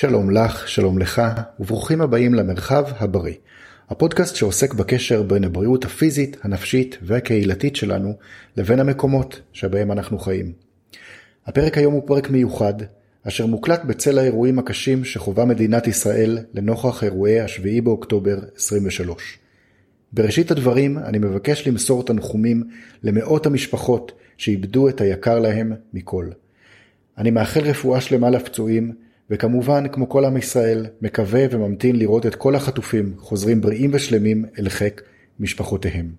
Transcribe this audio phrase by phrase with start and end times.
[0.00, 1.22] שלום לך, שלום לך,
[1.60, 3.34] וברוכים הבאים למרחב הבריא,
[3.88, 8.12] הפודקאסט שעוסק בקשר בין הבריאות הפיזית, הנפשית והקהילתית שלנו
[8.56, 10.52] לבין המקומות שבהם אנחנו חיים.
[11.46, 12.74] הפרק היום הוא פרק מיוחד,
[13.28, 19.38] אשר מוקלט בצל האירועים הקשים שחווה מדינת ישראל לנוכח אירועי השביעי באוקטובר 23.
[20.12, 22.64] בראשית הדברים אני מבקש למסור תנחומים
[23.02, 26.28] למאות המשפחות שאיבדו את היקר להם מכל.
[27.18, 32.54] אני מאחל רפואה שלמה לפצועים, וכמובן, כמו כל עם ישראל, מקווה וממתין לראות את כל
[32.54, 35.02] החטופים חוזרים בריאים ושלמים אל חיק
[35.40, 36.12] משפחותיהם.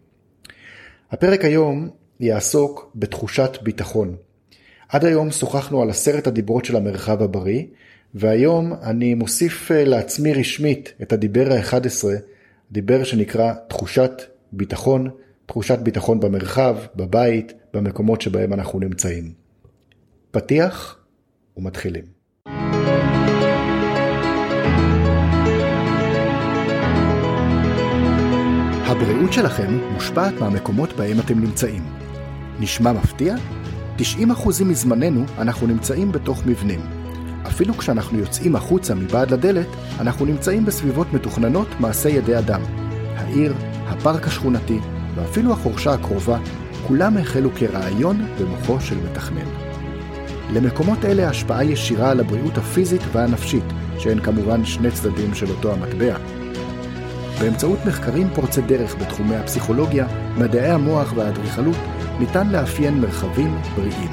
[1.12, 4.16] הפרק היום יעסוק בתחושת ביטחון.
[4.90, 7.64] עד היום שוחחנו על עשרת הדיברות של המרחב הבריא,
[8.14, 12.06] והיום אני מוסיף אה, לעצמי רשמית את הדיבר ה-11,
[12.72, 14.22] דיבר שנקרא תחושת
[14.52, 15.10] ביטחון,
[15.46, 19.34] תחושת ביטחון במרחב, בבית, במקומות שבהם אנחנו נמצאים.
[20.32, 21.00] פתיח
[21.58, 22.19] ומתחילים.
[29.02, 31.84] הבריאות שלכם מושפעת מהמקומות בהם אתם נמצאים.
[32.60, 33.36] נשמע מפתיע?
[33.98, 34.02] 90%
[34.66, 36.80] מזמננו אנחנו נמצאים בתוך מבנים.
[37.48, 39.68] אפילו כשאנחנו יוצאים החוצה מבעד לדלת,
[40.00, 42.62] אנחנו נמצאים בסביבות מתוכננות מעשה ידי אדם.
[43.16, 43.54] העיר,
[43.88, 44.80] הפארק השכונתי
[45.16, 46.40] ואפילו החורשה הקרובה,
[46.88, 49.48] כולם החלו כרעיון במוחו של מתכנן.
[50.54, 53.66] למקומות אלה השפעה ישירה על הבריאות הפיזית והנפשית,
[54.00, 56.39] שהן כמובן שני צדדים של אותו המטבע.
[57.40, 61.76] באמצעות מחקרים פורצי דרך בתחומי הפסיכולוגיה, מדעי המוח והאדריכלות,
[62.20, 64.12] ניתן לאפיין מרחבים בריאים.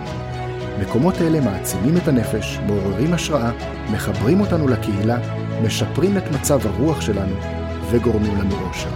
[0.81, 3.51] מקומות אלה מעצימים את הנפש, מעוררים השראה,
[3.93, 5.19] מחברים אותנו לקהילה,
[5.63, 7.37] משפרים את מצב הרוח שלנו
[7.91, 8.91] וגורמים לנו אושר.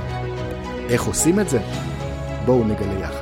[0.88, 1.58] איך עושים את זה?
[2.44, 3.19] בואו נגלה יחד.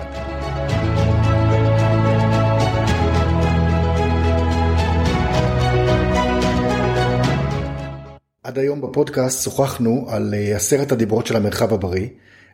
[8.58, 12.08] עד היום בפודקאסט שוחחנו על אה, עשרת הדיברות של המרחב הבריא.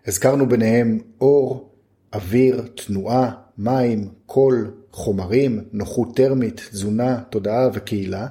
[0.07, 1.71] הזכרנו ביניהם אור,
[2.15, 8.27] אוויר, תנועה, מים, קול, חומרים, נוחות טרמית, תזונה, תודעה וקהילה.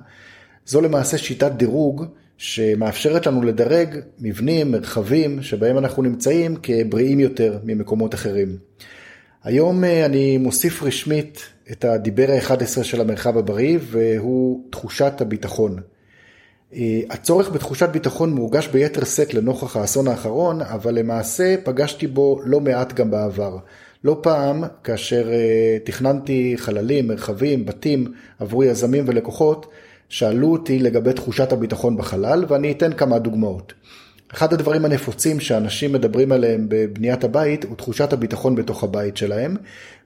[0.66, 2.06] זו למעשה שיטת דירוג
[2.38, 8.58] שמאפשרת לנו לדרג מבנים, מרחבים, שבהם אנחנו נמצאים כבריאים יותר ממקומות אחרים.
[9.44, 11.40] היום אה, אני מוסיף רשמית
[11.72, 15.80] את הדיבר ה-11 של המרחב הבריא, והוא תחושת הביטחון.
[16.76, 22.60] אה, הצורך בתחושת ביטחון מורגש ביתר שאת לנוכח האסון האחרון, אבל למעשה פגשתי בו לא
[22.60, 23.58] מעט גם בעבר.
[24.04, 29.66] לא פעם, כאשר אה, תכננתי חללים, מרחבים, בתים עבור יזמים ולקוחות,
[30.10, 33.74] שאלו אותי לגבי תחושת הביטחון בחלל, ואני אתן כמה דוגמאות.
[34.34, 39.56] אחד הדברים הנפוצים שאנשים מדברים עליהם בבניית הבית הוא תחושת הביטחון בתוך הבית שלהם,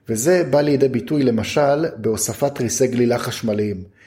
[0.08, 3.97] וזה בא לידי ביטוי למשל בהוספת תריסי גלילה חשמליים.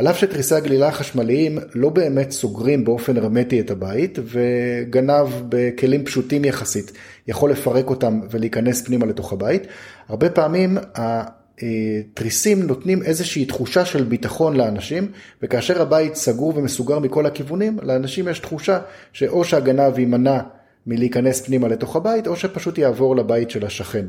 [0.00, 6.44] על אף שתריסי הגלילה החשמליים לא באמת סוגרים באופן הרמטי את הבית, וגנב בכלים פשוטים
[6.44, 6.92] יחסית
[7.28, 9.66] יכול לפרק אותם ולהיכנס פנימה לתוך הבית,
[10.08, 15.10] הרבה פעמים התריסים נותנים איזושהי תחושה של ביטחון לאנשים,
[15.42, 18.78] וכאשר הבית סגור ומסוגר מכל הכיוונים, לאנשים יש תחושה
[19.12, 20.40] שאו שהגנב יימנע
[20.86, 24.06] מלהיכנס פנימה לתוך הבית, או שפשוט יעבור לבית של השכן.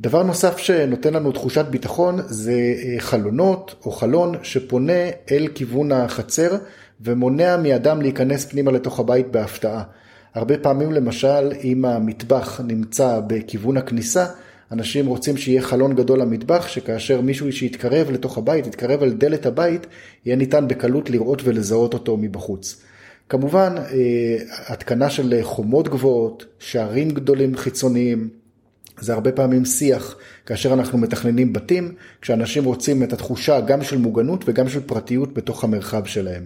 [0.00, 6.56] דבר נוסף שנותן לנו תחושת ביטחון זה אה, חלונות או חלון שפונה אל כיוון החצר
[7.00, 9.82] ומונע מאדם להיכנס פנימה לתוך הבית בהפתעה.
[10.34, 14.26] הרבה פעמים למשל אם המטבח נמצא בכיוון הכניסה,
[14.72, 19.86] אנשים רוצים שיהיה חלון גדול למטבח, שכאשר מישהו שיתקרב לתוך הבית, יתקרב על דלת הבית,
[20.24, 22.82] יהיה ניתן בקלות לראות ולזהות אותו מבחוץ.
[23.28, 24.36] כמובן, אה,
[24.68, 28.41] התקנה של חומות גבוהות, שערים גדולים חיצוניים,
[29.00, 30.16] זה הרבה פעמים שיח
[30.46, 35.64] כאשר אנחנו מתכננים בתים, כשאנשים רוצים את התחושה גם של מוגנות וגם של פרטיות בתוך
[35.64, 36.42] המרחב שלהם.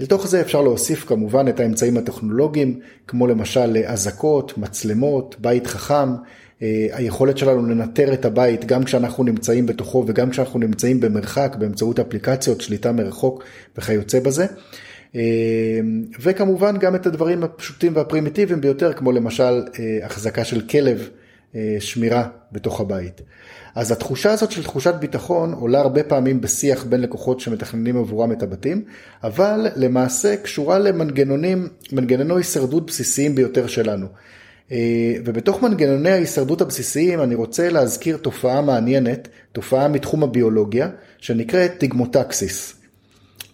[0.00, 6.08] לתוך זה אפשר להוסיף כמובן את האמצעים הטכנולוגיים, כמו למשל אזעקות, מצלמות, בית חכם,
[6.62, 12.00] אה, היכולת שלנו לנטר את הבית גם כשאנחנו נמצאים בתוכו וגם כשאנחנו נמצאים במרחק באמצעות
[12.00, 13.44] אפליקציות, שליטה מרחוק
[13.78, 14.46] וכיוצא בזה.
[15.14, 15.80] אה,
[16.20, 21.08] וכמובן גם את הדברים הפשוטים והפרימיטיביים ביותר, כמו למשל אה, החזקה של כלב.
[21.56, 23.20] אה, שמירה בתוך הבית.
[23.74, 28.42] אז התחושה הזאת של תחושת ביטחון עולה הרבה פעמים בשיח בין לקוחות שמתכננים עבורם את
[28.42, 28.84] הבתים,
[29.24, 34.06] אבל למעשה קשורה למנגנונים, מנגנוני הישרדות בסיסיים ביותר שלנו.
[34.72, 40.88] אה, ובתוך מנגנוני ההישרדות הבסיסיים אני רוצה להזכיר תופעה מעניינת, תופעה מתחום הביולוגיה,
[41.18, 42.81] שנקראת טיגמוטקסיס.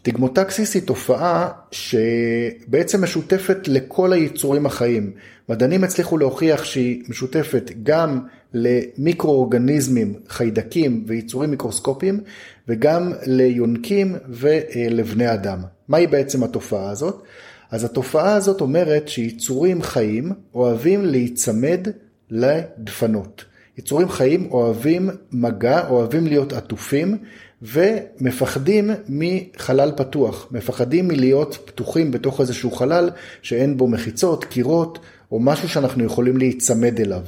[0.08, 5.12] טיגמוטקסיס היא תופעה שבעצם משותפת לכל היצורים החיים.
[5.48, 8.20] מדענים הצליחו להוכיח שהיא משותפת גם
[8.54, 12.20] למיקרואורגניזמים, חיידקים ויצורים מיקרוסקופיים,
[12.68, 15.58] וגם ליונקים ולבני אדם.
[15.88, 17.22] מהי בעצם התופעה הזאת?
[17.70, 21.88] אז התופעה הזאת אומרת שיצורים חיים אוהבים להיצמד
[22.30, 23.44] לדפנות.
[23.78, 27.18] יצורים חיים אוהבים מגע, אוהבים להיות עטופים
[27.62, 33.10] ומפחדים מחלל פתוח, מפחדים מלהיות פתוחים בתוך איזשהו חלל
[33.42, 34.98] שאין בו מחיצות, קירות
[35.32, 37.22] או משהו שאנחנו יכולים להיצמד אליו.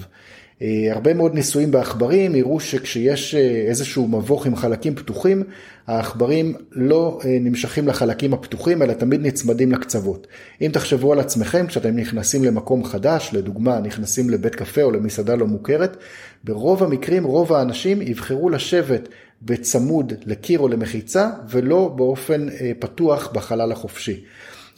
[0.62, 5.42] אה, הרבה מאוד ניסויים בעכברים הראו שכשיש אה, איזשהו מבוך עם חלקים פתוחים,
[5.86, 10.26] העכברים לא אה, נמשכים לחלקים הפתוחים, אלא תמיד נצמדים לקצוות.
[10.60, 15.46] אם תחשבו על עצמכם, כשאתם נכנסים למקום חדש, לדוגמה, נכנסים לבית קפה או למסעדה לא
[15.46, 15.96] מוכרת,
[16.44, 19.08] ברוב המקרים, רוב האנשים יבחרו לשבת
[19.42, 22.46] בצמוד לקיר או למחיצה, ולא באופן
[22.78, 24.24] פתוח בחלל החופשי.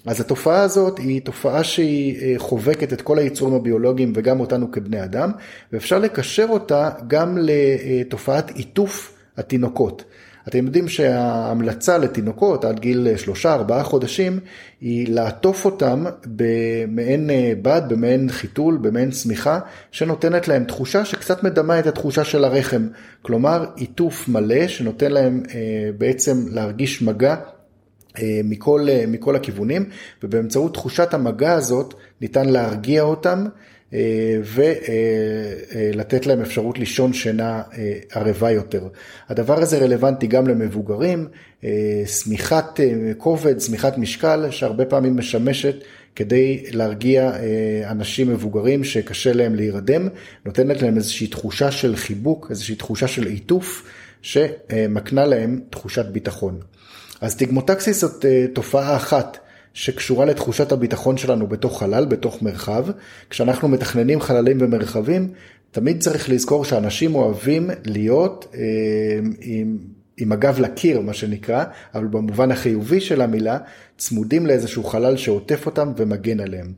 [0.07, 5.05] אז התופעה הזאת היא תופעה שהיא אה, חובקת את כל היצורים הביולוגיים וגם אותנו כבני
[5.05, 5.31] אדם,
[5.73, 10.05] ואפשר לקשר אותה גם לתופעת עיטוף התינוקות.
[10.49, 14.41] אתם יודעים שההמלצה לתינוקות עד גיל שלושה ארבעה חודשים
[14.81, 19.61] היא לעטוף אותם במעין אה, בד, במעין חיתול, במעין צמיחה,
[19.91, 22.89] שנותנת להם תחושה שקצת מדמה את התחושה של הרחם.
[23.23, 27.37] כלומר, עיטוף מלא שנותן להם אה, בעצם להרגיש מגע
[28.19, 29.85] אה, מכל, מכל הכיוונים,
[30.23, 33.47] ובאמצעות תחושת המגע הזאת ניתן להרגיע אותם
[34.55, 37.63] ולתת להם אפשרות לישון שינה
[38.11, 38.89] ערבה יותר.
[39.29, 41.29] הדבר הזה רלוונטי גם למבוגרים,
[42.07, 42.81] שמיכת
[43.19, 45.75] כובד, שמיכת משקל, שהרבה פעמים משמשת
[46.17, 47.33] כדי להרגיע
[47.91, 50.09] אנשים מבוגרים שקשה להם להירדם,
[50.47, 53.85] נותנת להם איזושהי תחושה של חיבוק, איזושהי תחושה של עיטוף,
[54.23, 56.61] שמקנה להם תחושת ביטחון.
[57.21, 59.39] אז טיגמוטקסיס זאת אה, תופעה אחת
[59.75, 62.87] שקשורה לתחושת הביטחון שלנו בתוך חלל, בתוך מרחב.
[63.31, 65.29] כשאנחנו מתכננים חללים ומרחבים,
[65.71, 68.61] תמיד צריך לזכור שאנשים אוהבים להיות אה,
[69.41, 69.79] עם,
[70.17, 71.65] עם הגב לקיר, מה שנקרא,
[71.95, 73.59] אבל במובן החיובי של המילה,
[73.99, 76.73] צמודים לאיזשהו חלל שעוטף אותם ומגן עליהם.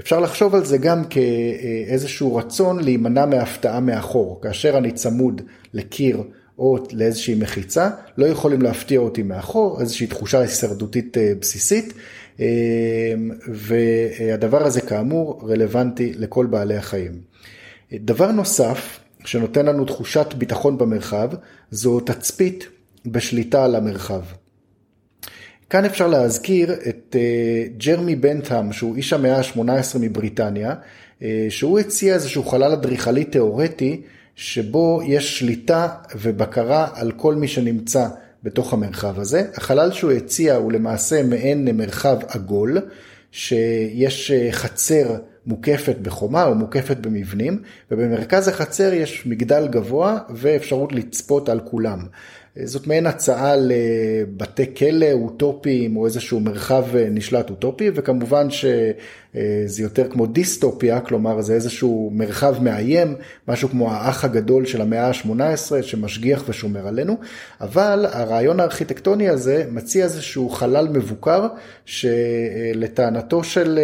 [0.00, 4.40] אפשר לחשוב על זה גם כאיזשהו רצון להימנע מהפתעה מאחור.
[4.42, 5.42] כאשר אני צמוד
[5.74, 6.22] לקיר
[6.58, 11.92] או לאיזושהי מחיצה, לא יכולים להפתיע אותי מאחור, איזושהי תחושה הישרדותית אה, בסיסית,
[13.48, 17.12] והדבר הזה כאמור רלוונטי לכל בעלי החיים.
[17.92, 21.30] דבר נוסף שנותן לנו תחושת ביטחון במרחב,
[21.70, 22.66] זו תצפית
[23.06, 24.22] בשליטה על המרחב.
[25.70, 30.74] כאן אפשר להזכיר את אה, ג'רמי בנטהאם, שהוא איש המאה ה-18 מבריטניה,
[31.48, 34.02] שהוא הציע איזשהו חלל אדריכלי תיאורטי
[34.34, 35.88] שבו יש שליטה
[36.20, 38.08] ובקרה על כל מי שנמצא
[38.42, 39.42] בתוך המרחב הזה.
[39.54, 42.78] החלל שהוא הציע הוא למעשה מעין מרחב עגול,
[43.32, 45.16] שיש חצר
[45.46, 51.98] מוקפת בחומה או מוקפת במבנים, ובמרכז החצר יש מגדל גבוה ואפשרות לצפות על כולם.
[52.64, 58.46] זאת מעין הצעה לבתי כלא אוטופיים או איזשהו מרחב נשלט אוטופי, וכמובן
[59.34, 63.14] שזה יותר כמו דיסטופיה, כלומר זה איזשהו מרחב מאיים,
[63.48, 67.16] משהו כמו האח הגדול של המאה ה-18 שמשגיח ושומר עלינו,
[67.60, 71.46] אבל הרעיון הארכיטקטוני הזה מציע איזשהו חלל מבוקר,
[71.84, 73.78] שלטענתו של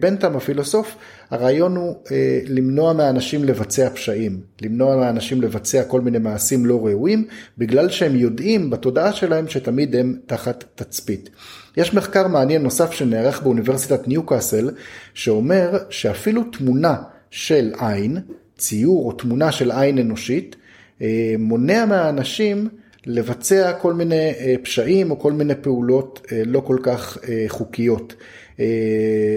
[0.00, 0.96] בנטאם הפילוסוף,
[1.32, 7.26] הרעיון הוא אה, למנוע מהאנשים לבצע פשעים, למנוע מהאנשים לבצע כל מיני מעשים לא ראויים,
[7.58, 11.30] בגלל שהם יודעים בתודעה שלהם שתמיד הם תחת תצפית.
[11.76, 14.70] יש מחקר מעניין נוסף שנערך באוניברסיטת ניוקאסל,
[15.14, 16.96] שאומר שאפילו תמונה
[17.30, 18.18] של עין,
[18.58, 20.56] ציור או תמונה של עין אנושית,
[21.02, 22.68] אה, מונע מהאנשים
[23.06, 27.18] לבצע כל מיני אה, פשעים או כל מיני פעולות אה, לא כל כך
[27.48, 28.14] חוקיות.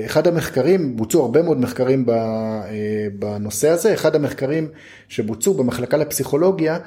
[0.06, 2.06] אחד המחקרים, בוצעו הרבה מאוד מחקרים
[3.20, 4.68] בנושא הזה, אחד המחקרים
[5.08, 6.78] שבוצעו במחלקה לפסיכולוגיה,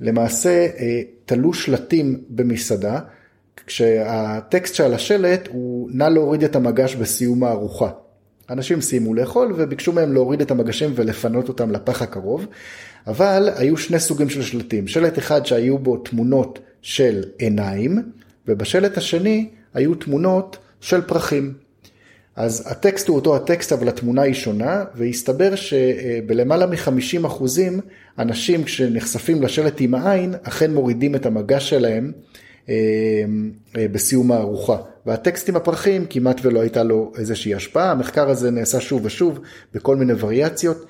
[0.00, 0.66] למעשה
[1.24, 3.00] תלו שלטים במסעדה,
[3.66, 7.90] כשהטקסט שעל השלט הוא נא להוריד את המגש בסיום הארוחה.
[8.50, 12.46] אנשים סיימו לאכול וביקשו מהם להוריד את המגשים ולפנות אותם לפח הקרוב,
[13.06, 18.02] אבל היו שני סוגים של שלטים, שלט אחד שהיו בו תמונות של עיניים,
[18.48, 21.54] ובשלט השני היו תמונות של פרחים.
[22.36, 27.80] אז הטקסט הוא אותו הטקסט אבל התמונה היא שונה והסתבר שבלמעלה מ-50 אחוזים
[28.18, 32.12] אנשים כשנחשפים לשלט עם העין אכן מורידים את המגש שלהם
[33.74, 34.76] בסיום הארוחה.
[35.06, 39.40] והטקסט עם הפרחים כמעט ולא הייתה לו איזושהי השפעה, המחקר הזה נעשה שוב ושוב
[39.74, 40.86] בכל מיני וריאציות.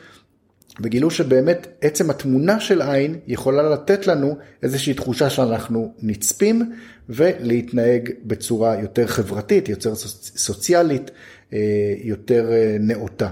[0.83, 6.73] וגילו שבאמת עצם התמונה של עין יכולה לתת לנו איזושהי תחושה שאנחנו נצפים
[7.09, 11.11] ולהתנהג בצורה יותר חברתית, יותר סוציאלית,
[11.53, 13.29] אה, יותר אה, נאותה.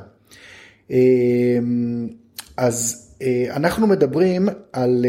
[0.91, 1.59] אה,
[2.57, 3.03] אז
[3.51, 5.07] אנחנו מדברים על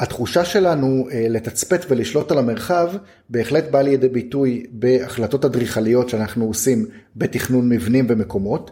[0.00, 2.90] התחושה שלנו לתצפת ולשלוט על המרחב
[3.28, 6.86] בהחלט באה לידי ביטוי בהחלטות אדריכליות שאנחנו עושים
[7.16, 8.70] בתכנון מבנים ומקומות.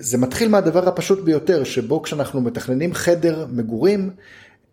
[0.00, 4.10] זה מתחיל מהדבר הפשוט ביותר, שבו כשאנחנו מתכננים חדר מגורים,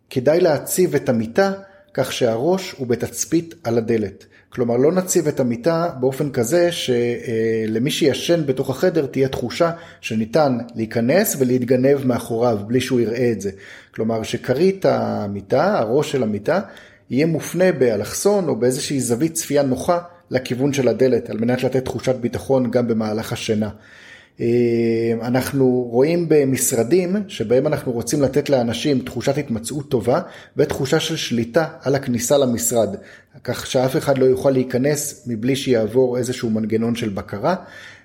[0.09, 1.51] כדאי להציב את המיטה
[1.93, 4.25] כך שהראש הוא בתצפית על הדלת.
[4.49, 11.35] כלומר, לא נציב את המיטה באופן כזה שלמי שישן בתוך החדר תהיה תחושה שניתן להיכנס
[11.39, 13.51] ולהתגנב מאחוריו בלי שהוא יראה את זה.
[13.95, 16.59] כלומר, שכרית המיטה, הראש של המיטה,
[17.09, 19.99] יהיה מופנה באלכסון או באיזושהי זווית צפייה נוחה
[20.31, 23.69] לכיוון של הדלת, על מנת לתת תחושת ביטחון גם במהלך השינה.
[24.41, 30.21] אה, אנחנו רואים במשרדים שבהם אנחנו רוצים לתת לאנשים תחושת התמצאות טובה
[30.57, 32.95] ותחושה של שליטה על הכניסה למשרד,
[33.43, 37.55] כך שאף אחד לא יוכל להיכנס מבלי שיעבור איזשהו מנגנון של בקרה.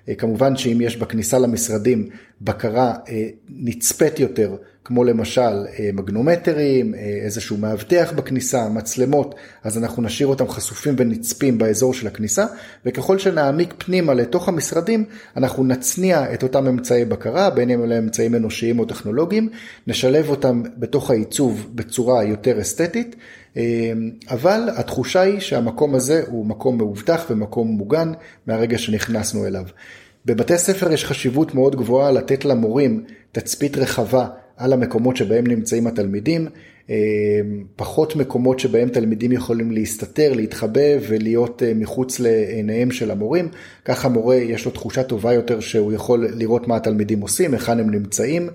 [0.09, 2.09] אה, כמובן שאם יש בכניסה למשרדים
[2.41, 4.55] בקרה אה, נצפית יותר,
[4.85, 11.93] כמו למשל אה, מגנומטרים, איזשהו מאבטח בכניסה, מצלמות, אז אנחנו נשאיר אותם חשופים ונצפים באזור
[11.93, 12.45] של הכניסה,
[12.85, 15.05] וככל שנעמיק פנימה לתוך המשרדים,
[15.37, 19.49] אנחנו נצניע את אותם אמצעי בקרה, בין אם אלה אמצעים אנושיים או טכנולוגיים,
[19.87, 23.15] נשלב אותם בתוך העיצוב בצורה יותר אסתטית.
[24.29, 28.11] אבל התחושה היא שהמקום הזה הוא מקום מאובטח ומקום מוגן
[28.47, 29.65] מהרגע שנכנסנו אליו.
[30.25, 36.47] בבתי ספר יש חשיבות מאוד גבוהה לתת למורים תצפית רחבה על המקומות שבהם נמצאים התלמידים,
[37.75, 43.49] פחות מקומות שבהם תלמידים יכולים להסתתר, להתחבא ולהיות אה, מחוץ לעיניהם של המורים,
[43.85, 47.89] ככה מורה יש לו תחושה טובה יותר שהוא יכול לראות מה התלמידים עושים, היכן הם
[47.89, 48.49] נמצאים.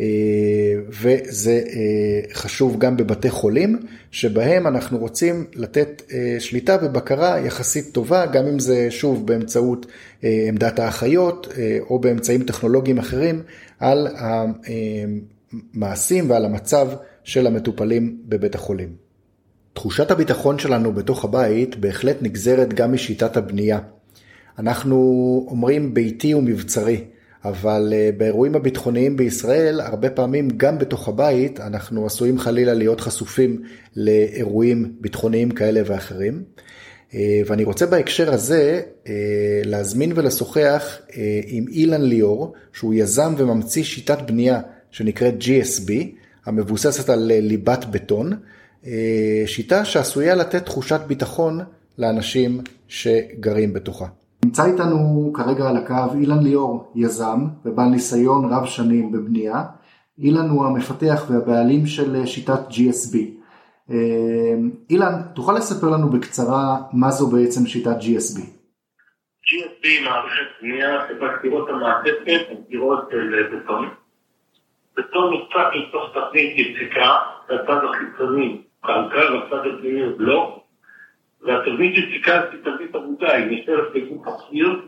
[0.00, 3.78] אה, וזה אה, חשוב גם בבתי חולים,
[4.10, 9.86] שבהם אנחנו רוצים לתת אה, שליטה ובקרה יחסית טובה, גם אם זה שוב באמצעות
[10.48, 11.48] עמדת האחיות
[11.80, 13.42] או באמצעים טכנולוגיים אחרים,
[13.78, 14.08] על
[15.74, 16.88] המעשים ועל המצב
[17.24, 18.88] של המטופלים בבית החולים.
[19.72, 23.78] תחושת הביטחון שלנו בתוך הבית בהחלט נגזרת גם משיטת הבנייה.
[24.58, 24.96] אנחנו
[25.50, 27.04] אומרים ביתי ומבצרי.
[27.44, 33.62] אבל אה, באירועים הביטחוניים בישראל, הרבה פעמים גם בתוך הבית, אנחנו עשויים חלילה להיות חשופים
[33.96, 36.42] לאירועים ביטחוניים כאלה ואחרים.
[37.14, 39.12] אה, ואני רוצה בהקשר הזה אה,
[39.64, 40.98] להזמין ולשוחח
[41.46, 45.92] עם אילן ליאור, שהוא יזם וממציא שיטת בנייה שנקראת GSB,
[46.46, 48.32] המבוססת על ליבת בטון,
[49.46, 51.60] שיטה שעשויה לתת תחושת ביטחון
[51.98, 54.06] לאנשים שגרים בתוכה.
[54.50, 59.62] נמצא איתנו כרגע על הקו אילן ליאור, יזם ובעל ניסיון רב שנים בבנייה.
[60.18, 63.16] אילן הוא המפתח והבעלים של שיטת GSB.
[63.90, 64.54] אה,
[64.90, 68.38] אילן, תוכל לספר לנו בקצרה מה זו בעצם שיטת GSB?
[69.46, 73.88] GSB היא מערכת בנייה שבה קירות המעטפת קירות של בטון.
[74.96, 77.10] בטון נוצק לתוך תבנית יציקה,
[77.48, 80.59] והצד החיצוני קלקל והצד הפנימי בלוק.
[81.42, 84.82] והתבנית שסיכלתי תבנית עבודה, היא נשארת בגוף הקיר,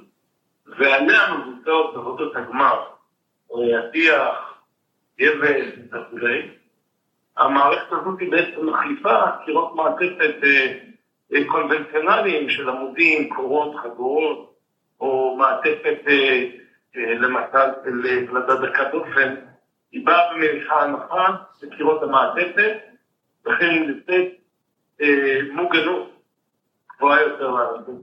[0.67, 2.83] ועליה מבוצעות עבודות הגמר,
[3.79, 4.53] הטיח,
[5.21, 6.49] גבל וכולי.
[7.37, 10.79] המערכת הזאת היא בעצם מחליפה קירות מעטפת אה,
[11.35, 14.55] אה, קונבנציונליים של עמודים, קורות, חגורות,
[15.01, 16.45] או מעטפת אה,
[16.97, 18.55] למשל של פלדה
[18.93, 19.35] דופן.
[19.93, 21.27] היא באה במניחה הנחה
[21.63, 22.77] בקירות המעטפת,
[23.47, 24.29] וכן היא נמצאת
[25.53, 26.22] מוגנות
[27.03, 28.03] גבוהה יותר לאנשים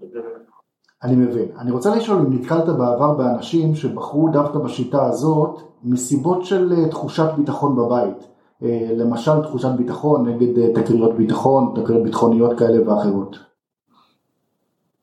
[1.04, 1.52] אני מבין.
[1.62, 7.28] אני רוצה לשאול אם נתקלת בעבר באנשים שבחרו דווקא בשיטה הזאת מסיבות של אה, תחושת
[7.38, 8.28] ביטחון בבית.
[8.64, 13.36] אה, למשל תחושת ביטחון נגד אה, תקריות ביטחון, תקריות ביטחוניות כאלה ואחרות.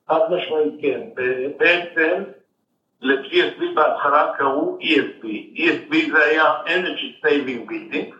[0.09, 1.01] חד משמעית כן.
[1.59, 2.23] בעצם
[3.01, 5.25] ל-GSB בהתחלה קראו ESB.
[5.57, 8.15] ESB זה היה Energy Saving Building,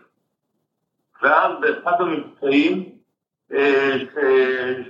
[1.21, 2.96] ואז באחד המבצעים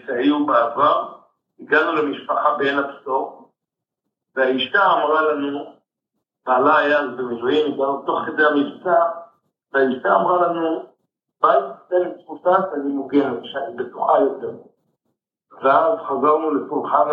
[0.05, 1.13] שהיו בעבר,
[1.59, 3.51] הגענו למשפחה בעין הבשור,
[4.35, 5.73] והאישה אמרה לנו,
[6.45, 9.03] בעלה היה אז במילואים, הגענו תוך כדי המבצע,
[9.73, 10.85] והאישה אמרה לנו,
[11.41, 14.51] בית תן לי תחושה שאני מוגנת, שאני בטוחה יותר.
[15.61, 17.07] ואז חזרנו לשולחן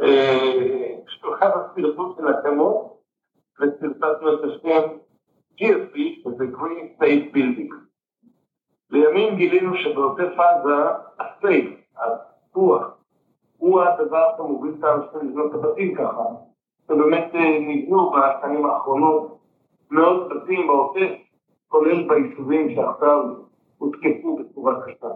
[0.00, 3.00] אה, שולחן הסרטוט של הקמות,
[3.60, 4.88] וסרטטנו את השם
[5.56, 7.89] GSP, שזה Green State Building.
[8.90, 13.00] לימים גילינו שבעוטף עזה, הסייף, הפוח,
[13.58, 16.24] הוא הדבר שמוביל את האנשים לבנות את הבתים ככה,
[16.86, 19.38] שבאמת אה, נבנו בשנים האחרונות
[19.90, 21.10] מאות בתים בעוטף,
[21.68, 23.20] כולל ביישובים שעכשיו
[23.78, 25.08] הותקפו בצורה קשה.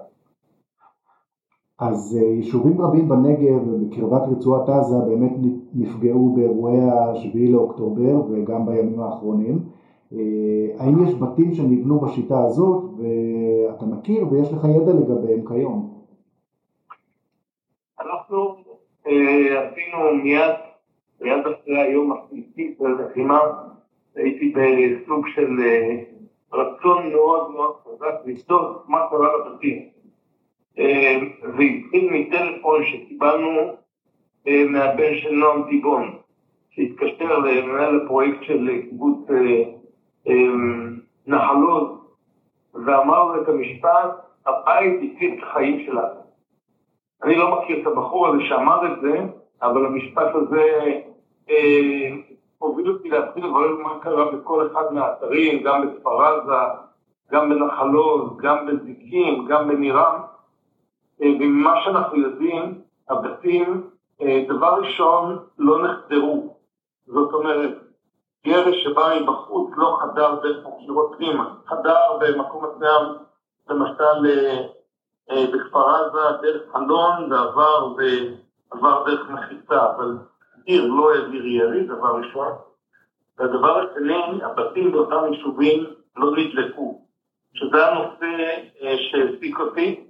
[1.79, 5.33] אז אה, יישובים רבים בנגב ובקרבת רצועת עזה באמת
[5.75, 9.59] נפגעו באירועי ה-7 לאוקטובר וגם בימים האחרונים.
[10.13, 10.19] אה,
[10.79, 12.85] האם יש בתים שנבנו בשיטה הזאת
[13.75, 16.05] ואתה מכיר ויש לך ידע לגביהם כיום?
[18.01, 18.57] אנחנו
[19.07, 20.55] אה, עשינו מיד,
[21.21, 23.41] מיד אחרי היום השלישי של הלחימה,
[24.15, 26.03] הייתי בסוג של אה,
[26.53, 29.89] רצון מאוד מאוד חזק לבדוק מה קרה לבתים.
[30.79, 33.61] אה, והתחיל מטלפון שקיבלנו
[34.47, 36.19] מהבן של נועם טיבון,
[36.71, 39.29] שהתקשר למנהל הפרויקט של קיבוץ
[41.27, 42.04] נחלות,
[42.75, 44.11] ואמר לו את המשפט,
[44.47, 46.21] הבית הציל את החיים שלנו.
[47.23, 49.21] אני לא מכיר את הבחור הזה שאמר את זה,
[49.63, 51.01] אבל המשפט הזה
[51.51, 52.11] אה,
[52.59, 56.53] הוביל אותי להתחיל לברר מה קרה בכל אחד מהאתרים, גם בכפר עזה,
[57.33, 60.21] גם בנחלות, גם בזיקים, גם בנירם.
[61.23, 63.91] אה, וממה שאנחנו יודעים, הבתים,
[64.23, 66.57] אה, דבר ראשון, לא נחדרו.
[67.07, 67.79] זאת אומרת,
[68.45, 73.03] ירי שבא מבחוץ לא חדר דרך הקירות פנימה, חדר במקום מסוים,
[73.71, 74.27] למשל
[75.31, 80.17] אה, בכפר עזה, דרך חלון, ועבר ועבר דרך מחיצה, אבל
[80.65, 82.53] עיר לא העביר ירי, דבר ראשון.
[83.39, 85.87] והדבר השני, הבתים באותם יישובים
[86.17, 87.01] לא נדלקו,
[87.55, 88.57] שזה הנושא
[89.11, 90.05] שהעסיק אותי.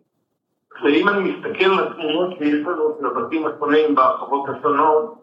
[0.85, 5.15] ואם אני מסתכל על התמונות שיש לנו של הבתים השונים בהרחבות השונות,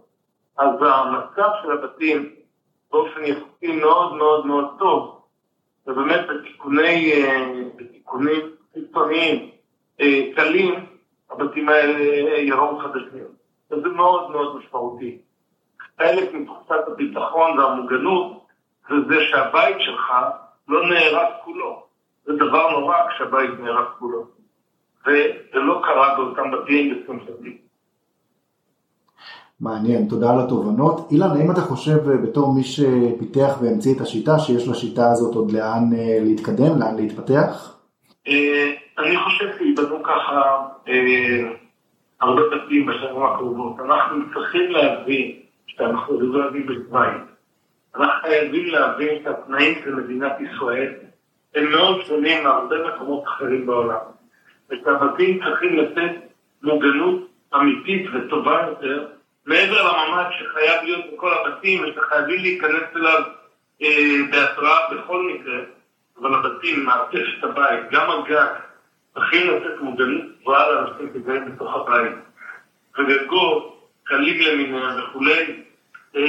[0.58, 2.41] אז המצב של הבתים
[2.92, 5.22] באופן יחסי מאוד מאוד מאוד טוב,
[5.88, 8.40] ובאמת בתיקוני, אה, בתיקונים
[8.74, 9.50] חיצוניים
[10.02, 10.86] אה, קלים,
[11.30, 12.00] הבתים האלה
[12.38, 13.24] יראו חדשים.
[13.72, 15.18] וזה מאוד מאוד משמעותי.
[15.98, 18.46] חלק מתחושת הביטחון והמוגנות
[18.90, 20.14] זה זה שהבית שלך
[20.68, 21.84] לא נהרס כולו.
[22.26, 24.26] זה דבר נורא כשהבית נהרס כולו.
[25.02, 27.58] וזה לא קרה באותם בתים לשמחתי.
[29.62, 31.12] מעניין, תודה על התובנות.
[31.12, 35.52] אילן, האם אתה חושב אה, בתור מי שפיתח והמציא את השיטה, שיש לשיטה הזאת עוד
[35.52, 37.78] לאן אה, להתקדם, לאן להתפתח?
[38.28, 40.42] אה, אני חושב שיבנו ככה
[42.22, 43.80] הרבה בתים בשנים הקרובות.
[43.80, 45.32] אנחנו צריכים להבין
[45.68, 47.22] שאנחנו לא יודעים בבית.
[47.96, 50.94] אנחנו חייבים להבין שהתנאים של מדינת ישראל
[51.56, 54.06] הם מאוד שונים מהרבה מקומות אחרים בעולם.
[54.70, 56.12] ושהבתים צריכים לתת
[56.64, 59.08] מוגנות אמיתית וטובה יותר,
[59.46, 63.22] מעבר לממ"ד שחייב להיות בכל הבתים ושחייבים להיכנס אליו
[63.82, 65.60] אה, בהתראה בכל מקרה,
[66.20, 68.48] אבל הבתים, מעטפת הבית, גם הגג,
[69.14, 72.16] צריכים לתת מוגנות גבוהה לאנשים שגרים בתוך הבית.
[72.98, 75.64] וגגות, קלים למיניהם וכולי,
[76.16, 76.22] אה,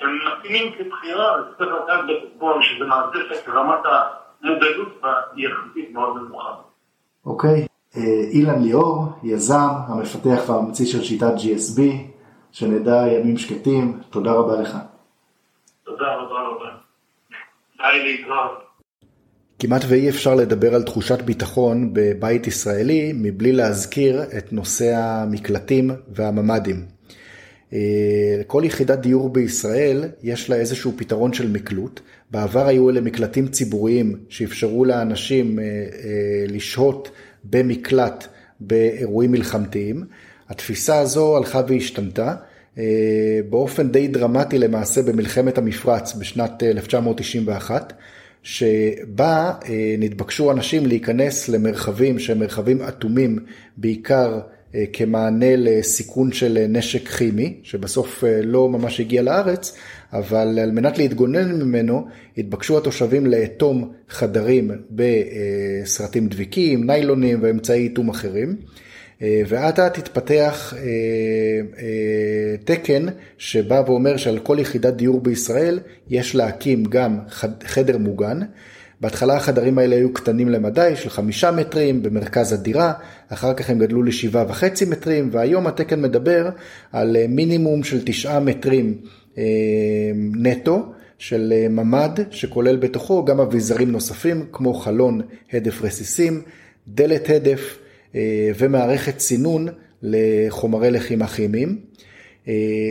[0.00, 6.54] הם מתאימים כבחירה, צריך לדעת בחשבון שזה מעטפת רמת המוגנות בה היא יחסית מאוד נמוכה.
[7.26, 7.66] אוקיי, אה,
[8.32, 11.80] אילן ליאור, יזם, המפתח והממציא של שיטת GSB,
[12.52, 14.76] שנדע ימים שקטים, תודה רבה לך.
[15.84, 16.70] תודה רבה רבה.
[17.76, 18.70] די להתראות.
[19.58, 26.86] כמעט ואי אפשר לדבר על תחושת ביטחון בבית ישראלי מבלי להזכיר את נושא המקלטים והממ"דים.
[27.72, 32.00] אה, כל יחידת דיור בישראל יש לה איזשהו פתרון של מקלוט.
[32.30, 37.10] בעבר היו אלה מקלטים ציבוריים שאפשרו לאנשים אה, אה, לשהות
[37.44, 38.26] במקלט
[38.60, 40.04] באירועים מלחמתיים.
[40.48, 42.34] התפיסה הזו הלכה והשתנתה.
[43.50, 47.92] באופן די דרמטי למעשה במלחמת המפרץ בשנת 1991,
[48.42, 49.52] שבה
[49.98, 53.38] נתבקשו אנשים להיכנס למרחבים שהם מרחבים אטומים,
[53.76, 54.40] בעיקר
[54.74, 59.76] אה, כמענה לסיכון של אה, נשק כימי, שבסוף אה, לא ממש הגיע לארץ,
[60.12, 62.06] אבל על מנת להתגונן ממנו,
[62.38, 68.56] התבקשו התושבים לאטום חדרים בסרטים דביקים, ניילונים ואמצעי איתום אחרים.
[69.20, 70.74] ואט אט התפתח
[72.64, 73.06] תקן
[73.38, 77.18] שבא ואומר שעל כל יחידת דיור בישראל יש להקים גם
[77.64, 78.40] חדר מוגן.
[79.00, 82.92] בהתחלה החדרים האלה היו קטנים למדי, של חמישה מטרים במרכז הדירה,
[83.28, 86.48] אחר כך הם גדלו לשבעה וחצי מטרים, והיום התקן מדבר
[86.92, 88.94] על אה, מינימום של תשעה מטרים
[90.36, 90.92] נטו.
[91.20, 95.20] של אה, ממ"ד שכולל בתוכו גם אביזרים נוספים כמו חלון
[95.52, 96.42] הדף רסיסים,
[96.88, 97.78] דלת הדף
[98.58, 99.68] ומערכת צינון
[100.02, 101.78] לחומרי לחימה כימיים.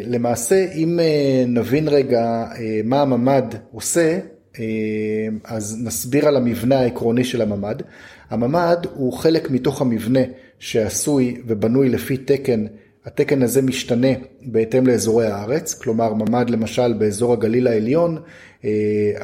[0.05, 0.99] למעשה אם
[1.47, 2.45] נבין רגע
[2.83, 4.19] מה הממ"ד עושה,
[4.59, 4.65] אה,
[5.43, 7.75] אז נסביר על המבנה העקרוני של הממ"ד.
[8.29, 10.19] הממ"ד הוא חלק מתוך המבנה
[10.59, 12.65] שעשוי ובנוי לפי תקן
[13.05, 14.07] התקן הזה משתנה
[14.41, 18.17] בהתאם לאזורי הארץ, כלומר ממ"ד למשל באזור הגליל העליון
[18.65, 18.69] אה,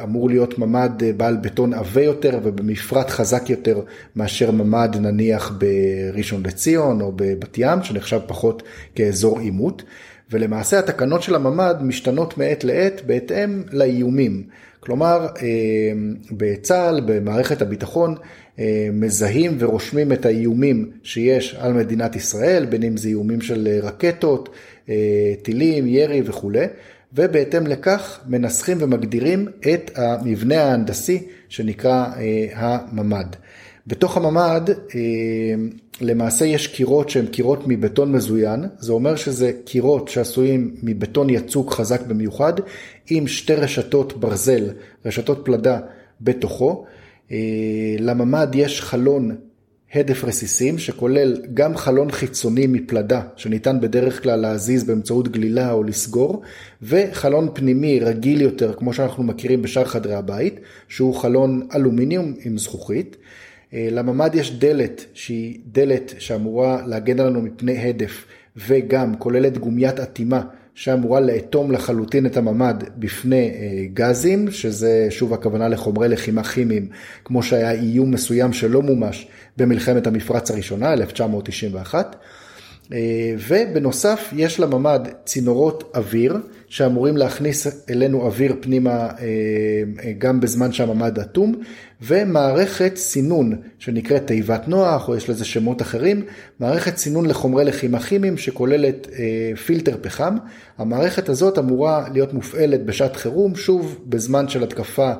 [0.02, 3.80] אמור להיות ממ"ד בעל בטון עבה יותר ובמפרט חזק יותר
[4.16, 8.62] מאשר ממ"ד נניח בראשון לציון או בבת ים, שנחשב פחות
[8.94, 9.82] כאזור עימות.
[10.30, 14.42] ולמעשה התקנות של הממ"ד משתנות מעת לעת בהתאם לאיומים.
[14.80, 15.92] כלומר, אה,
[16.30, 18.18] בצה"ל, במערכת הביטחון, אה,
[18.92, 24.48] מזהים ורושמים את האיומים שיש על מדינת ישראל, בין אם זה איומים של אה, רקטות,
[25.42, 26.66] טילים, ירי וכולי,
[27.12, 32.06] ובהתאם לכך מנסחים ומגדירים את המבנה ההנדסי שנקרא
[32.54, 33.26] הממ"ד.
[33.86, 34.70] בתוך הממ"ד
[36.00, 42.06] למעשה יש קירות שהן קירות מבטון מזוין, זה אומר שזה קירות שעשויים מבטון יצוק חזק
[42.06, 42.52] במיוחד,
[43.10, 44.70] עם שתי רשתות ברזל,
[45.04, 45.78] רשתות פלדה
[46.20, 46.86] בתוכו.
[47.32, 49.36] אה, לממ"ד יש חלון
[49.94, 56.42] הדף רסיסים, שכולל גם חלון חיצוני מפלדה, שניתן בדרך כלל להזיז באמצעות גלילה או לסגור,
[56.82, 63.16] וחלון פנימי רגיל יותר, כמו שאנחנו מכירים בשאר חדרי הבית, שהוא חלון אלומיניום עם זכוכית.
[63.74, 68.24] אה, לממ"ד יש דלת שהיא דלת שאמורה להגן עלינו מפני הדף
[68.56, 70.42] וגם כוללת גומיית אטימה
[70.76, 76.88] שאמורה לאטום לחלוטין את הממ"ד בפני אה, גזים, שזה שוב הכוונה לחומרי לחימה כימיים,
[77.24, 82.16] כמו שהיה איום מסוים שלא מומש במלחמת המפרץ הראשונה, 1991.
[82.92, 82.98] אה,
[83.48, 89.08] ובנוסף יש לממ"ד צינורות אוויר שאמורים להכניס אלינו אוויר פנימה אה,
[90.04, 91.54] אה, גם בזמן שהממ"ד אטום
[92.02, 96.24] ומערכת סינון שנקראת תיבת נוח או יש לזה שמות אחרים,
[96.60, 99.08] מערכת סינון לחומרי לחימה כימיים שכוללת
[99.66, 100.36] פילטר פחם.
[100.78, 105.12] המערכת הזאת אמורה להיות מופעלת בשעת חירום, שוב בזמן של התקפה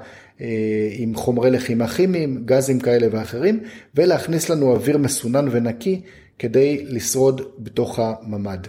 [0.91, 3.61] עם חומרי לחימה כימיים, גזים כאלה ואחרים,
[3.95, 6.01] ולהכניס לנו אוויר מסונן ונקי
[6.39, 8.67] כדי לשרוד בתוך הממ"ד.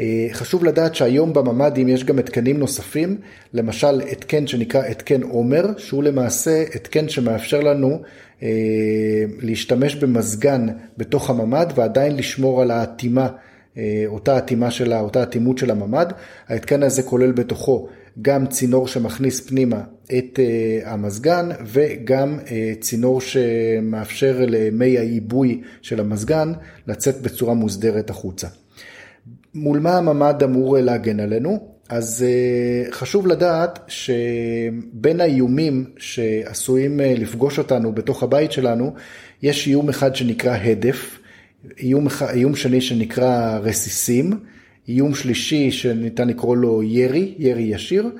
[0.00, 3.18] אה, חשוב לדעת שהיום בממ"דים יש גם התקנים נוספים,
[3.54, 8.02] למשל התקן שנקרא התקן עומר, שהוא למעשה התקן שמאפשר לנו
[8.42, 8.48] אה,
[9.42, 13.28] להשתמש במזגן בתוך הממ"ד ועדיין לשמור על האטימה,
[13.78, 16.12] אה, אותה אטימה שלה, אותה אטימות של הממ"ד.
[16.48, 17.88] ההתקן הזה כולל בתוכו
[18.22, 19.82] גם צינור שמכניס פנימה
[20.18, 26.52] את אה, המזגן וגם אה, צינור שמאפשר למי העיבוי של המזגן
[26.86, 28.48] לצאת בצורה מוסדרת החוצה.
[29.54, 31.70] מול מה הממ"ד אמור להגן עלינו?
[31.88, 38.94] אז אה, חשוב לדעת שבין האיומים שעשויים לפגוש אותנו בתוך הבית שלנו,
[39.42, 41.18] יש איום אחד שנקרא הדף,
[41.78, 44.32] איום, איום שני שנקרא רסיסים,
[44.88, 48.10] איום שלישי שניתן לקרוא לו ירי, ירי ישיר,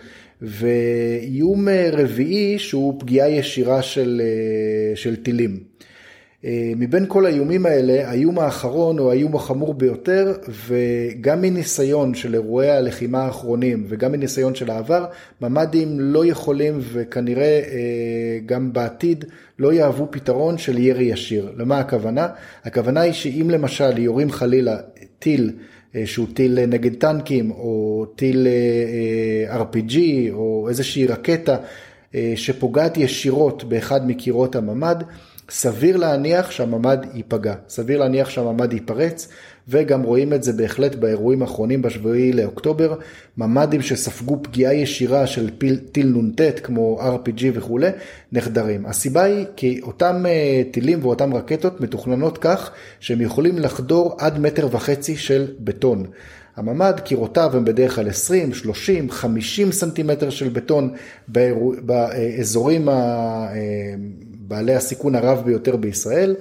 [0.43, 5.70] ואיום אה, רביעי שהוא פגיעה ישירה של, אה, של טילים.
[6.45, 10.33] אה, מבין כל האיומים האלה, האיום האחרון הוא האיום החמור ביותר,
[10.67, 15.07] וגם מניסיון של אירועי הלחימה האחרונים וגם מניסיון של העבר,
[15.41, 17.61] ממ"דים לא יכולים וכנראה
[18.47, 19.25] גם בעתיד
[19.59, 21.53] לא יהוו פתרון של ירי ישיר.
[21.57, 22.29] למה הכוונה?
[22.65, 24.77] הכוונה היא שאם למשל יורים חלילה
[25.19, 25.53] טיל
[25.97, 29.97] אה, שהוא טיל אה, נגד טנקים, או טיל אה, RPG,
[30.33, 31.57] או איזושהי רקטה
[32.37, 35.03] שפוגעת ישירות באחד מקירות הממ"ד,
[35.51, 39.29] סביר להניח שהממ"ד ייפגע, סביר להניח שהממ"ד ייפרץ,
[39.69, 42.95] וגם רואים את זה בהחלט באירועים האחרונים בשביעי לאוקטובר,
[43.39, 45.51] ממ"דים שספגו פגיעה ישירה של
[45.93, 47.91] טיל נ"ט כמו RPG וכולי,
[48.33, 48.87] נחדרים.
[48.87, 54.69] הסיבה היא כי אותם אה, טילים ואותן רקטות מתוכננות כך שהם יכולים לחדור עד מטר
[54.71, 56.07] וחצי של בטון.
[56.57, 60.95] הממ"ד, קירותיו הם בדרך כלל 20, 30, 50 סנטימטר של בטון
[61.29, 63.49] באזורים אה,
[64.51, 66.37] בעלי הסיכון הרב ביותר בישראל.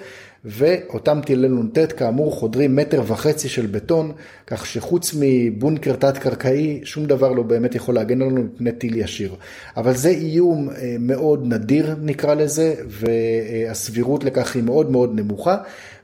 [0.45, 4.11] ואותם טילי נ"ט כאמור חודרים מטר וחצי של בטון,
[4.47, 9.35] כך שחוץ מבונקר תת-קרקעי, שום דבר לא באמת יכול להגן עלינו מפני טיל ישיר.
[9.77, 15.57] אבל זה איום אה, מאוד נדיר נקרא לזה, והסבירות לכך היא מאוד מאוד נמוכה,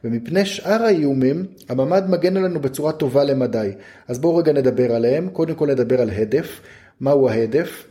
[0.04, 3.72] ומפני שאר האיומים, הממ"ד מגן עלינו בצורה טובה למדי.
[4.08, 6.62] אז בואו רגע נדבר עליהם, קודם כל נדבר על הדף.
[7.02, 7.86] מהו ההדף?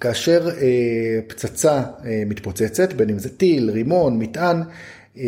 [0.00, 4.62] כאשר אה, פצצה אה, מתפוצצת, בין אם זה טיל, רימון, מטען,
[5.18, 5.22] אה,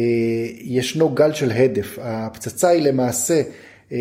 [0.61, 1.99] ישנו גל של הדף.
[2.03, 3.43] הפצצה היא למעשה
[3.93, 3.99] אה,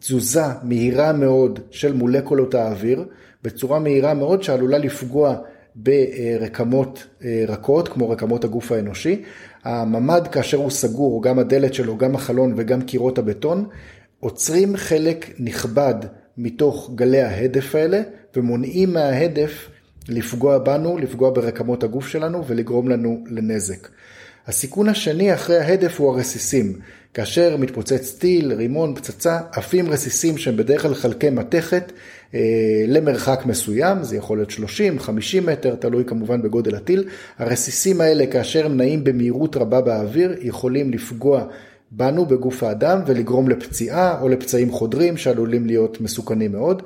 [0.00, 3.04] תזוזה מהירה מאוד של מולקולות האוויר,
[3.42, 5.36] בצורה מהירה מאוד שעלולה לפגוע
[5.74, 9.22] ברקמות אה, רכות, כמו רקמות הגוף האנושי.
[9.64, 13.66] הממ"ד, כאשר הוא סגור, גם הדלת שלו, גם החלון וגם קירות הבטון,
[14.20, 15.94] עוצרים חלק נכבד
[16.38, 18.02] מתוך גלי ההדף האלה,
[18.36, 19.68] ומונעים מההדף
[20.08, 23.88] לפגוע בנו, לפגוע ברקמות הגוף שלנו ולגרום לנו לנזק.
[24.46, 26.78] הסיכון השני אחרי ההדף הוא הרסיסים.
[27.14, 31.92] כאשר מתפוצץ טיל, רימון, פצצה, עפים רסיסים שהם בדרך כלל חלקי מתכת
[32.34, 32.40] אה,
[32.88, 37.04] למרחק מסוים, זה יכול להיות 30, 50 מטר, תלוי כמובן בגודל הטיל.
[37.38, 41.44] הרסיסים האלה, כאשר הם נעים במהירות רבה באוויר, יכולים לפגוע
[41.90, 46.82] בנו, בגוף האדם, ולגרום לפציעה או לפצעים חודרים שעלולים להיות מסוכנים מאוד.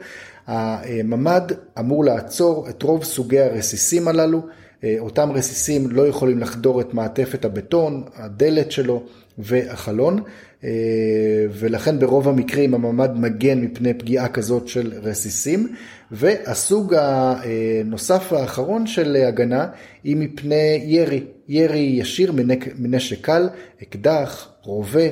[0.49, 4.43] הממ"ד אמור לעצור את רוב סוגי הרסיסים הללו.
[4.85, 9.03] אה, אותם רסיסים לא יכולים לחדור את מעטפת הבטון, הדלת שלו
[9.39, 10.23] והחלון,
[10.65, 10.71] אה,
[11.51, 15.73] ולכן ברוב המקרים הממ"ד מגן מפני פגיעה כזאת של רסיסים.
[16.11, 19.67] והסוג הנוסף האחרון של הגנה
[20.05, 22.33] היא מפני ירי, ירי ישיר
[22.79, 23.49] מנשק קל,
[23.83, 25.09] אקדח, רובה,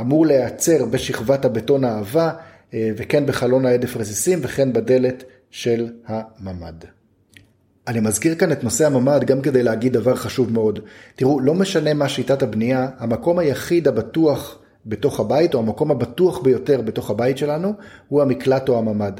[0.00, 2.30] אמור להיעצר בשכבת הבטון העבה
[2.74, 6.84] וכן בחלון ההדף רסיסים וכן בדלת של הממ"ד.
[7.88, 10.80] אני מזכיר כאן את נושא הממ"ד גם כדי להגיד דבר חשוב מאוד.
[11.16, 16.80] תראו, לא משנה מה שיטת הבנייה, המקום היחיד הבטוח בתוך הבית, או המקום הבטוח ביותר
[16.80, 17.72] בתוך הבית שלנו,
[18.08, 19.12] הוא המקלט או הממ"ד.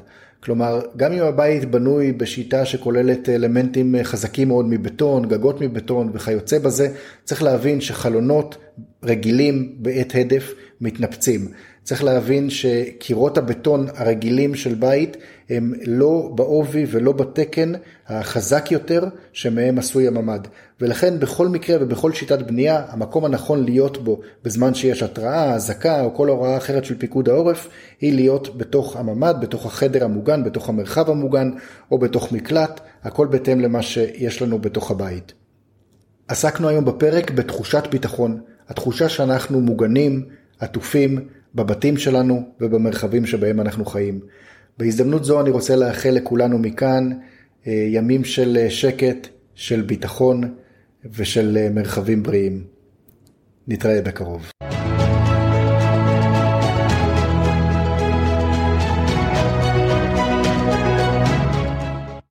[0.43, 6.95] כלומר, גם אם הבית בנוי בשיטה שכוללת אלמנטים חזקים מאוד מבטון, גגות מבטון וכיוצא בזה,
[7.25, 8.57] צריך להבין שחלונות
[9.05, 11.49] רגילים בעת הדף מתנפצים.
[11.88, 15.16] צריך להבין שקירות הבטון הרגילים של בית
[15.51, 17.72] הם לא בעובי ולא בתקן
[18.07, 20.40] החזק יותר שמהם עשוי הממ"ד.
[20.81, 26.14] ולכן בכל מקרה ובכל שיטת בנייה, המקום הנכון להיות בו בזמן שיש התראה, אזעקה או
[26.14, 27.68] כל הוראה אחרת של פיקוד העורף,
[28.01, 31.51] היא להיות בתוך הממ"ד, בתוך החדר המוגן, בתוך המרחב המוגן
[31.90, 35.33] או בתוך מקלט, הכל בהתאם למה שיש לנו בתוך הבית.
[36.29, 40.24] עסקנו היום בפרק בתחושת ביטחון, התחושה שאנחנו מוגנים,
[40.61, 44.21] עטופים, בבתים שלנו ובמרחבים שבהם אנחנו חיים.
[44.79, 47.11] בהזדמנות זו אני רוצה לאחל לכולנו מכאן
[47.67, 50.55] אה, ימים של אה, שקט, של ביטחון
[51.13, 52.65] ושל אה, מרחבים בריאים.
[53.69, 54.51] נתראה בקרוב.